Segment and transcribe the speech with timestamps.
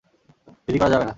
[0.65, 1.09] দেরি করা যাবে না।